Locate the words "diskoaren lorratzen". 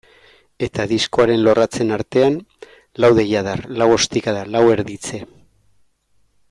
0.91-1.91